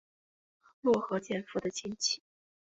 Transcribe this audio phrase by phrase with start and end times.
[0.81, 2.23] 落合建夫的亲戚。